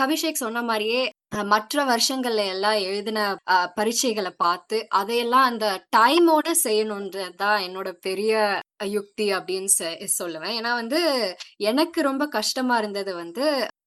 கவிஷேக் 0.00 0.42
சொன்ன 0.44 0.62
மாதிரியே 0.62 1.02
மற்ற 1.32 1.84
வருஷங்கள்ல 1.84 2.42
எல்லாம் 2.46 2.78
எழுதின 2.80 3.20
ஆஹ் 3.50 3.68
பரீட்சைகளை 3.76 4.30
பார்த்து 4.36 4.86
அதையெல்லாம் 4.90 5.42
அந்த 5.42 5.66
டைமோட 5.96 6.48
செய்யணுன்றது 6.64 7.34
தான் 7.36 7.62
என்னோட 7.62 7.92
பெரிய 8.00 8.32
யுக்தி 8.90 9.32
அப்படின்னு 9.32 9.70
செ 9.72 9.88
சொல்லுவேன். 10.18 10.54
ஏன்னா 10.58 10.72
வந்து 10.74 11.00
எனக்கு 11.62 12.02
ரொம்ப 12.02 12.26
கஷ்டமா 12.28 12.78
இருந்தது 12.78 13.14
வந்து 13.14 13.44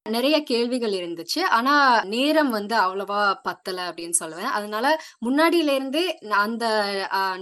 நிறைய 0.10 0.43
கேள்விகள் 0.43 0.91
இருந்துச்சு. 0.91 1.41
ஆனா 1.51 1.74
நேரம் 2.05 2.50
வந்து 2.50 2.75
அவ்வளவா 2.75 3.19
பத்தல 3.43 3.89
அப்படின்னு 3.89 4.19
சொல்லுவேன். 4.19 4.51
அதனால 4.51 4.86
முன்னாடியிலேருந்தே 5.25 6.05
நான் 6.24 6.46
அந்த 6.48 6.67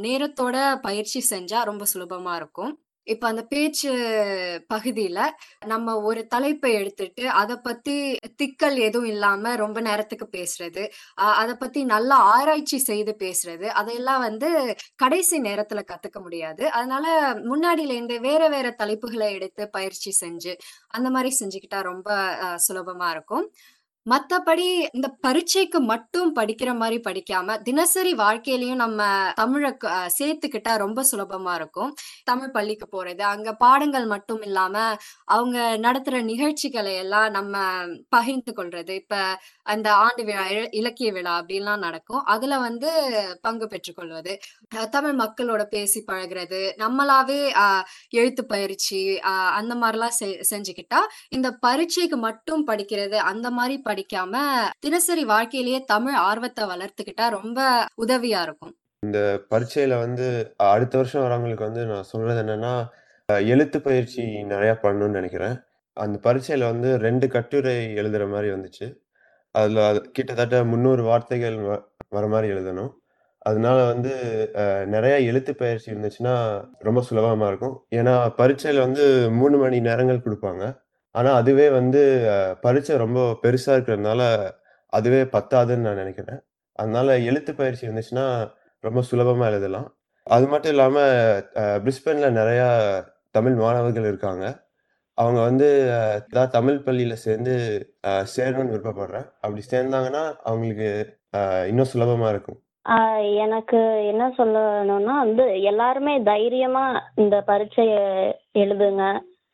நேரத்தோட 0.01 0.57
பயிற்சி 0.81 1.25
செஞ்சா 1.29 1.63
ரொம்ப 1.63 1.85
சுலபமா 1.93 2.35
இருக்கும். 2.35 2.73
இப்ப 3.07 3.23
அந்த 3.27 3.43
பேச்சு 3.45 3.89
பகுதியில 4.73 5.19
நம்ம 5.65 5.95
ஒரு 6.01 6.21
தலைப்பை 6.27 6.71
எடுத்துட்டு 6.73 7.23
அதை 7.33 7.55
பத்தி 7.63 7.95
திக்கல் 8.41 8.77
எதுவும் 8.79 9.07
இல்லாம 9.07 9.55
ரொம்ப 9.55 9.79
நேரத்துக்கு 9.81 10.27
பேசுறது 10.31 10.83
அதை 11.35 11.55
பத்தி 11.55 11.83
நல்லா 11.85 12.17
ஆராய்ச்சி 12.33 12.79
செய்து 12.79 13.13
பேசுறது 13.19 13.67
அதையெல்லாம் 13.79 14.19
வந்து 14.19 14.49
கடைசி 14.95 15.37
நேரத்துல 15.41 15.83
கத்துக்க 15.91 16.19
முடியாது. 16.21 16.63
அதனால 16.71 17.05
முன்னாடியில 17.43 17.95
இருந்து 17.97 18.17
வேற 18.19 18.43
வேற 18.47 18.67
தலைப்புகளை 18.79 19.29
எடுத்து 19.31 19.63
பயிற்சி 19.69 20.13
செஞ்சு 20.21 20.53
அந்த 20.89 21.09
மாதிரி 21.09 21.31
செஞ்சுக்கிட்டா 21.39 21.81
ரொம்ப 21.83 22.09
சுலபமா 22.67 23.09
இருக்கும். 23.09 23.45
மத்தபடி 24.09 24.87
இந்த 24.91 25.07
பரீட்சைக்கு 25.21 25.79
மட்டும் 25.79 26.35
படிக்கிற 26.35 26.75
மாதிரி 26.75 27.01
படிக்காம 27.01 27.61
தினசரி 27.61 28.13
வாழ்க்கையிலயும் 28.13 28.75
நம்ம 28.75 29.03
தமிழ 29.41 29.77
சேர்த்துக்கிட்டா 30.19 30.77
ரொம்ப 30.77 31.05
சுலபமா 31.11 31.55
இருக்கும். 31.55 31.95
தமிழ் 32.23 32.51
பள்ளிக்கு 32.51 33.03
போறது 33.03 33.21
அங்க 33.21 33.53
பாடங்கள் 33.53 34.05
மட்டும் 34.05 34.41
இல்லாம 34.41 34.95
அவங்க 35.25 35.77
நடத்துற 35.77 36.23
நிகழ்ச்சிகளை 36.23 36.95
எல்லாம் 36.95 37.31
நம்ம 37.31 37.83
பகிர்ந்து 38.09 38.53
கொள்றது. 38.55 38.89
இப்ப 38.89 39.39
அந்த 39.63 39.93
ஆண்டு 39.93 40.23
விழா 40.23 40.47
இலக்கிய 40.71 41.11
விழா 41.11 41.41
அப்படின்லாம் 41.41 41.77
நடக்கும். 41.77 42.23
அதுல 42.23 42.57
வந்து 42.57 42.89
பங்கு 43.41 43.67
பெற்றுக்கொள்வது 43.67 43.95
கொள்வது. 43.97 44.89
தமிழ் 44.89 45.19
மக்களோட 45.19 45.63
பேசி 45.63 46.03
பழகுறது 46.07 46.71
நம்மளாவே 46.77 47.53
ஆஹ் 47.53 47.83
எழுத்து 48.09 48.45
பயிற்சி 48.45 49.19
அந்த 49.19 49.75
மாதிரிலாம் 49.75 50.11
செ- 50.19 50.43
செஞ்சுக்கிட்டா 50.49 50.99
இந்த 51.29 51.51
பரீட்சைக்கு 51.51 52.17
மட்டும் 52.17 52.67
படிக்கிறது 52.67 53.15
அந்த 53.15 53.51
மாதிரி 53.51 53.81
படிக்காம 53.97 54.37
தினசரி 54.79 55.25
வாழ்க்கையிலேயே 55.25 55.83
தமிழ் 55.83 56.13
ஆர்வத்தை 56.13 56.65
வளர்த்துக்கிட்டா 56.65 57.29
ரொம்ப 57.29 57.85
உதவியா 58.07 58.41
இருக்கும். 58.41 58.75
இந்த 58.99 59.41
பரீட்சையில 59.49 59.99
வந்து 59.99 60.53
அடுத்த 60.57 60.97
வருஷம் 60.97 61.23
வரவங்களுக்கு 61.23 61.63
வந்து 61.63 61.85
நான் 61.85 62.03
சொல்றது 62.03 62.41
என்னன்னா 62.41 62.85
எழுத்து 63.27 63.81
பயிற்சி 63.81 64.21
நிறையா 64.21 64.75
பண்ணணும்னு 64.81 65.09
நினைக்கிறேன். 65.09 65.59
அந்த 65.93 66.19
பரீட்சையில 66.23 66.59
வந்து 66.59 66.97
ரெண்டு 66.97 67.27
கட்டுரை 67.27 67.93
எழுதுற 67.93 68.29
மாதிரி 68.29 68.51
வந்துச்சு. 68.51 68.95
அதில் 69.51 69.77
அது 69.77 70.01
கிட்டத்தட்ட 70.11 70.63
முந்நூறு 70.63 71.03
வார்த்தைகள் 71.03 71.55
வ- 71.55 71.83
வர 72.09 72.27
மாதிரி 72.27 72.53
எழுதணும். 72.53 72.93
அதனால 73.39 73.85
வந்து 73.85 74.49
நிறைய 74.85 75.19
எழுத்து 75.19 75.55
பயிற்சி 75.55 75.91
இருந்துச்சுன்னா 75.91 76.65
ரொம்ப 76.79 77.01
சுலபமாக 77.01 77.47
இருக்கும். 77.47 77.85
ஏன்னா 77.95 78.31
பரீட்சையில 78.37 78.79
வந்து 78.79 79.31
மூணு 79.31 79.57
மணி 79.57 79.79
நேரங்கள் 79.79 80.19
கொடுப்பாங்க. 80.19 80.85
ஆனா 81.17 81.29
அதுவே 81.33 81.67
வந்து 81.71 82.01
அஹ், 82.33 82.53
பரீட்சை 82.63 82.95
ரொம்ப 82.97 83.19
பெருசா 83.43 83.71
இருக்கிறதுனால 83.75 84.21
அதுவே 84.93 85.21
பத்தாதுன்னு 85.33 85.87
நான் 85.87 85.95
நினைக்கிறேன். 85.95 86.41
அதனால 86.79 87.17
எழுத்து 87.29 87.51
பயிற்சி 87.55 87.87
இருந்துச்சுன்னா 87.87 88.25
ரொம்ப 88.83 89.01
சுலபமா 89.09 89.45
எழுதலாம். 89.47 89.87
அது 90.27 90.45
மட்டும் 90.47 90.71
இல்லாம 90.71 90.97
பிரிஸ்பேன்ல 91.83 92.29
நிறையா 92.39 92.67
தமிழ் 93.31 93.55
மாணவர்கள் 93.55 94.07
இருக்காங்க. 94.07 94.45
அவங்க 95.17 95.39
வந்து 95.41 95.67
ஏதாவது 96.27 96.51
தமிழ் 96.51 96.83
பள்ளியில 96.85 97.13
சேர்ந்து 97.19 97.53
அஹ், 98.09 98.25
சேரணும்னு 98.35 98.73
விருப்பப்படுறேன். 98.73 99.27
அப்படி 99.41 99.61
சேர்ந்தாங்கன்னா 99.71 100.23
அவங்களுக்கு 100.43 100.89
இன்னும் 101.67 101.91
சுலபமா 101.93 102.29
இருக்கும். 102.29 102.59
எனக்கு 103.45 103.79
என்ன 104.11 104.23
சொல்லணும்னா 104.37 105.13
வந்து 105.19 105.45
எல்லாருமே 105.63 106.13
தைரியமா 106.23 106.83
இந்த 107.15 107.35
பரீட்சையை 107.41 108.03
எழுதுங்க. 108.55 109.03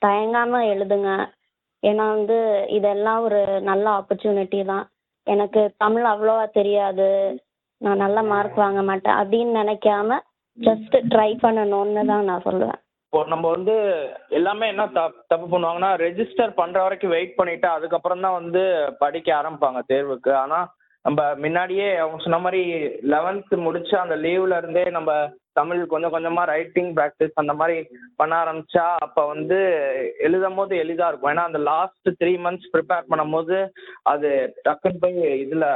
தயங்காம 0.02 0.62
எழுதுங்க. 0.74 1.10
ஏன்னா 1.84 2.06
வந்து 2.16 2.38
இதெல்லாம் 2.78 3.22
ஒரு 3.28 3.40
நல்ல 3.70 3.86
ஆப்பர்ச்சுனிட்டி 4.00 4.60
தான். 4.66 4.86
எனக்கு 5.28 5.62
தமிழ் 5.78 6.06
அவ்வளோவா 6.12 6.46
தெரியாது. 6.60 7.10
நான் 7.82 8.04
நல்ல 8.06 8.20
மார்க் 8.32 8.64
வாங்க 8.64 8.82
மாட்டேன் 8.90 9.20
அப்படின்னு 9.22 9.54
நினைக்காம 9.62 10.18
ஜஸ்ட் 10.58 10.96
ட்ரை 11.14 11.32
பண்ணணும்னு 11.44 12.04
தான் 12.12 12.30
நான் 12.30 12.46
சொல்லுவேன். 12.48 12.80
இப்போ 13.08 13.22
நம்ம 13.32 13.46
வந்து 13.56 13.76
எல்லாமே 14.38 14.66
என்ன 14.74 14.84
தப்பு 14.98 15.20
தப்பு 15.32 15.48
பண்ணுவாங்கன்னா 15.48 15.90
ரெஜிஸ்டர் 16.06 16.54
பண்ற 16.60 16.78
வரைக்கும் 16.84 17.14
வெயிட் 17.16 17.36
பண்ணிட்டு 17.40 17.68
அதுக்கப்புறம் 17.74 18.24
தான் 18.26 18.38
வந்து 18.40 18.62
படிக்க 19.04 19.30
ஆரம்பிப்பாங்க 19.40 19.82
தேர்வுக்கு. 19.92 20.32
ஆனா 20.44 20.60
நம்ம 21.06 21.22
முன்னாடியே 21.44 21.88
அவங்க 22.02 22.18
சொன்ன 22.26 22.40
மாதிரி 22.46 22.62
லெவன்த்து 23.14 23.56
முடிச்சு 23.66 23.96
அந்த 24.02 24.16
லீவ்ல 24.26 24.58
இருந்தே 24.62 24.86
நம்ம 24.98 25.12
தமிழ் 25.60 25.82
கொஞ்சம் 25.94 26.14
கொஞ்சமா 26.16 26.44
ரைட்டிங் 26.52 26.92
ப்ராக்டிஸ் 26.98 27.40
அந்த 27.42 27.54
மாதிரி 27.60 27.78
பண்ண 28.22 28.34
ஆரம்பிச்சா 28.44 28.86
அப்ப 29.06 29.26
வந்து 29.34 29.60
எழுதும் 30.28 30.58
போது 30.60 30.74
எளிதா 30.84 31.08
இருக்கும். 31.10 31.32
ஏன்னா 31.34 31.46
அந்த 31.50 31.62
லாஸ்ட் 31.72 32.10
த்ரீ 32.22 32.34
மந்த்ஸ் 32.46 32.72
ப்ரிப்பேர் 32.74 33.10
பண்ணும்போது 33.12 33.58
அது 34.14 34.32
டக்குன்னு 34.68 35.04
போய் 35.06 35.22
இதுல 35.46 35.68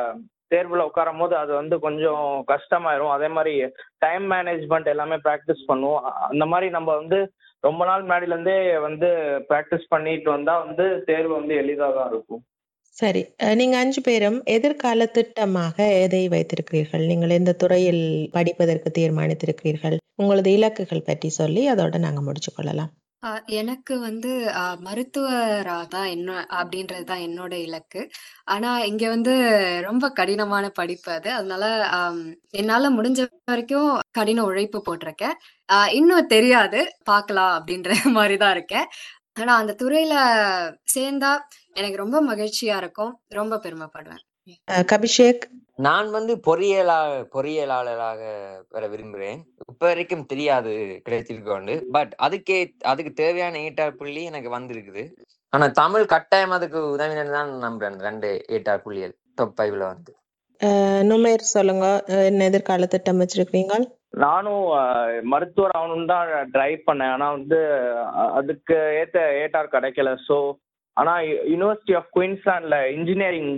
தேர்வுல 0.53 0.83
உட்காரும் 0.89 1.21
போது 1.21 1.35
அது 1.43 1.51
வந்து 1.61 1.75
கொஞ்சம் 1.85 2.25
கஷ்டமாயிரும். 2.51 3.13
அதே 3.15 3.29
மாதிரி 3.37 3.53
டைம் 4.05 4.25
மேனேஜ்மெண்ட் 4.33 4.91
எல்லாமே 4.93 5.17
ப்ராக்டிஸ் 5.27 5.63
பண்ணுவோம். 5.71 6.05
அந்த 6.29 6.45
மாதிரி 6.53 6.69
நம்ம 6.77 6.89
வந்து 7.01 7.19
ரொம்ப 7.67 7.81
நாள் 7.89 8.03
முன்னாடில 8.03 8.35
இருந்தே 8.35 8.59
வந்து 8.87 9.07
ப்ராக்டிஸ் 9.49 9.91
பண்ணிட்டு 9.93 10.29
வந்தா 10.35 10.53
வந்து 10.65 10.85
தேர்வு 11.09 11.33
வந்து 11.39 11.55
எளிதாக 11.63 11.95
தான் 11.97 12.11
இருக்கும். 12.13 12.41
சரி. 12.97 13.21
நீங்க 13.59 13.75
அஞ்சு 13.77 14.01
பேரும் 14.01 14.37
எதிர்கால 14.53 15.07
திட்டமாக 15.15 15.75
எதை 16.03 16.21
வைத்திருக்கிறீர்கள்? 16.33 17.03
நீங்கள் 17.07 17.35
எந்த 17.37 17.55
துறையில் 17.61 18.03
படிப்பதற்கு 18.33 18.91
தீர்மானித்திருக்கிறீர்கள்? 18.97 19.97
உங்களது 20.17 20.51
இலக்குகள் 20.57 21.07
பற்றி 21.07 21.31
சொல்லி 21.37 21.63
அதோட 21.73 21.97
நாங்க 22.05 22.21
முடிச்சு 22.23 22.51
கொள்ளலாம். 22.51 22.91
ஆ, 23.23 23.29
எனக்கு 23.59 23.93
வந்து 24.01 24.31
ஆ, 24.55 24.63
மருத்துவரா 24.85 25.77
தான் 25.89 26.09
என்ன 26.11 26.29
அப்படின்றது 26.57 27.05
தான் 27.05 27.23
என்னோட 27.23 27.53
இலக்கு. 27.63 28.01
ஆனா 28.47 28.71
இங்க 28.83 29.05
வந்து 29.09 29.33
ரொம்ப 29.87 30.05
கடினமான 30.11 30.65
படிப்பு 30.73 31.09
அது. 31.13 31.29
அதனால 31.33 31.63
ஆம், 31.97 32.21
என்னால 32.55 32.91
முடிஞ்ச 32.93 33.19
வரைக்கும் 33.49 33.89
கடின 34.11 34.43
உழைப்பு 34.43 34.81
போட்டிருக்கேன். 34.87 35.35
ஆ, 35.69 35.77
இன்னும் 35.93 36.29
தெரியாது. 36.29 36.81
பார்க்கலாம் 37.05 37.53
அப்படின்ற 37.57 37.89
மாதிரி 38.19 38.37
தான் 38.37 38.55
இருக்கேன். 38.55 38.87
ஆனா 39.37 39.55
அந்த 39.55 39.75
துறையில 39.81 40.13
சேர்ந்தா 40.95 41.31
எனக்கு 41.73 41.97
ரொம்ப 41.97 42.17
மகிழ்ச்சியா 42.25 42.75
இருக்கும். 42.77 43.13
ரொம்ப 43.29 43.55
பெருமைப்படுவேன். 43.57 44.23
அஹ், 44.71 44.85
கபிஷேக்? 44.91 45.43
நான் 45.77 46.09
வந்து 46.09 46.35
பொறியியலா 46.37 46.97
பொறியியலாளராக 47.33 48.21
வர 48.69 48.87
விரும்புகிறேன். 48.87 49.39
இப்ப 49.67 49.87
வரைக்கும் 49.87 50.25
தெரியாது 50.25 50.71
கிடைச்சிருக்கோண்டு 51.05 51.81
பட் 51.91 52.13
அதுக்கே 52.21 52.59
அதுக்கு 52.83 53.13
தேவையான 53.13 53.59
ஏட்டார் 53.59 53.95
புள்ளி 53.95 54.23
எனக்கு 54.23 54.49
வந்திருக்குது. 54.57 55.03
ஆனா 55.53 55.67
தமிழ் 55.67 56.05
கட்டாயம் 56.05 56.49
அதுக்கு 56.49 56.79
உதவினு 56.95 57.31
தான் 57.31 57.51
நம்புறேன். 57.57 57.99
ரெண்டு 57.99 58.29
ஏட்டார் 58.47 58.81
புள்ளிகள் 58.81 59.15
டாப் 59.35 59.53
ஃபைவ்ல 59.57 59.83
வந்து. 59.85 60.11
நுமேர் 61.09 61.51
சொல்லுங்க. 61.53 61.85
என்ன 62.25 62.43
எதிர்கால 62.43 62.85
திட்டம் 62.85 63.19
வச்சிருக்கீங்க 63.19 63.73
நானும் 64.23 64.63
மருத்துவர் 65.31 65.75
ஆகணும்னு 65.79 66.11
தான் 66.13 66.29
ட்ரை 66.53 66.71
பண்ணேன். 66.87 67.13
ஆனா 67.15 67.27
வந்து 67.37 67.59
அதுக்கு 68.39 68.77
ஏத்த 69.01 69.17
ஏட்டார் 69.41 69.73
கிடைக்கல. 69.75 70.11
ஸோ 70.27 70.37
ஆனா 70.97 71.13
யூனிவர்சிட்டி 71.53 71.95
ஆஃப் 71.99 72.11
குயின்ஸ்லாண்ட்ல 72.17 72.77
இன்ஜினியரிங் 72.97 73.51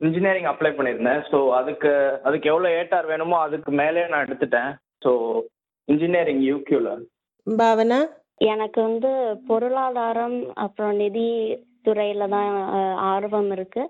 இன்ஜினியரிங் 0.00 0.48
அப்ளை 0.50 0.70
பண்ணியிருந்தேன். 0.74 1.22
ஸோ 1.30 1.38
அதுக்கு 1.60 1.92
அதுக்கு 2.28 2.50
எவ்வளோ 2.52 2.68
ஏட்டார் 2.80 3.10
வேணுமோ 3.12 3.38
அதுக்கு 3.46 3.70
மேலே 3.82 4.06
நான் 4.12 4.26
எடுத்துட்டேன். 4.26 4.70
ஸோ 5.04 5.12
இன்ஜினியரிங் 5.88 6.42
யூக்யூல 6.50 6.90
பாவனா? 7.46 8.00
எனக்கு 8.52 8.78
வந்து 8.88 9.10
பொருளாதாரம் 9.48 10.38
அப்புறம் 10.64 10.94
நிதி 11.02 11.28
துறையில 11.86 12.26
தான் 12.34 12.50
ஆர்வம் 13.12 13.50
இருக்கு. 13.56 13.82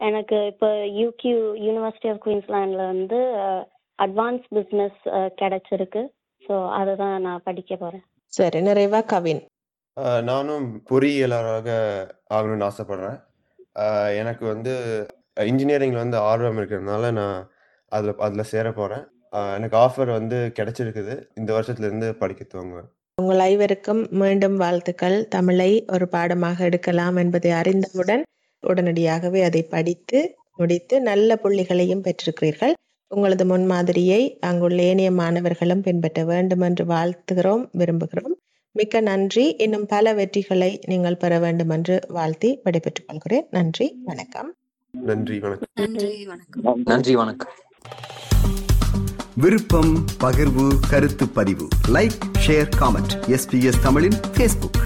எனக்கு 0.00 0.36
இப்போ 0.52 0.68
யூக்யூ 1.00 1.36
யூனிவர்சிட்டி 1.66 2.08
ஆஃப் 2.12 2.22
குயின்ஸ்லாண்டில் 2.24 2.90
வந்து 2.92 3.20
அட்வான்ஸ் 3.98 4.46
பிஸ்னஸ் 4.56 5.00
கிடைச்சிருக்கு. 5.40 6.02
ஸோ 6.42 6.54
அதை 6.78 6.92
தான் 7.02 7.16
நான் 7.26 7.44
படிக்க 7.48 7.72
போகிறேன் 7.82 8.04
சரி 8.32 8.60
நிறைவா 8.68 9.00
கவின். 9.12 9.42
நானும் 10.28 10.66
பொறியியலாளராக 10.90 11.70
ஆகணும்னு 12.36 12.68
ஆசைப்படுறேன். 12.68 13.18
எனக்கு 14.20 14.44
வந்து 14.52 14.72
இன்ஜினியரிங்கில் 15.50 16.04
வந்து 16.04 16.18
ஆர்வம் 16.30 16.58
இருக்கிறதுனால 16.60 17.10
நான் 17.18 17.36
அதில் 17.92 18.20
அதில் 18.26 18.50
சேர 18.52 18.66
போகிறேன் 18.78 19.04
எனக்கு 19.56 19.76
ஆஃபர் 19.84 20.10
வந்து 20.18 20.38
கிடைச்சிருக்குது. 20.58 21.14
இந்த 21.40 21.50
வருஷத்துலேருந்து 21.56 22.08
படிக்க 22.22 22.42
துவங்குவேன். 22.44 22.88
உங்கள் 23.18 23.42
ஐவருக்கும் 23.52 24.02
மீண்டும் 24.20 24.56
வாழ்த்துக்கள். 24.62 25.16
தமிழை 25.36 25.70
ஒரு 25.94 26.06
பாடமாக 26.14 26.64
எடுக்கலாம் 26.68 27.18
என்பதை 27.22 27.50
அறிந்தவுடன் 27.60 28.22
உடனடியாகவே 28.62 29.40
அதை 29.48 29.62
படித்து 29.74 30.20
முடித்து 30.60 30.94
நல்ல 31.10 31.38
புள்ளிகளையும் 31.44 32.04
பெற்றிருக்கிறீர்கள். 32.06 32.74
உங்களது 33.14 33.44
முன்மாதிரியை 33.44 34.38
அங்குள்ள 34.40 34.82
ஏனைய 34.82 35.10
மாணவர்களும் 35.10 35.80
பின்பற்ற 35.80 36.24
வேண்டும் 36.24 36.60
என்று 36.60 36.84
வாழ்த்துகிறோம் 36.84 37.68
விரும்புகிறோம். 37.78 38.34
மிக்க 38.72 39.00
நன்றி. 39.00 39.54
இன்னும் 39.58 39.86
பல 39.86 40.14
வெற்றிகளை 40.14 40.78
நீங்கள் 40.86 41.16
பெற 41.16 41.38
வேண்டும் 41.38 41.68
என்று 41.68 42.00
வாழ்த்தி 42.08 42.60
விடைபெற்றுக் 42.64 43.08
கொள்கிறேன். 43.08 43.46
நன்றி 43.50 43.96
வணக்கம். 44.04 44.54
நன்றி 44.90 45.38
வணக்கம். 45.38 45.68
நன்றி 45.74 46.26
வணக்கம். 46.26 46.82
நன்றி 46.84 47.16
வணக்கம். 47.16 47.52
விருப்பம் 49.36 50.04
பகிர்வு 50.20 50.68
கருத்து 50.90 51.28
பதிவு. 51.28 51.68
லைக் 51.88 52.18
ஷேர் 52.46 52.68
காமெண்ட் 52.80 53.14
எஸ்பிஎஸ் 53.26 53.82
தமிழின் 53.82 54.18
ஃபேஸ்புக் 54.34 54.80